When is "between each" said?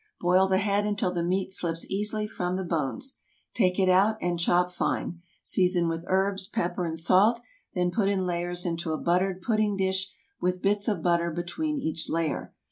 11.29-12.09